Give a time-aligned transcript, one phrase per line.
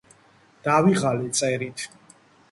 [0.67, 1.85] დავიღალე წერით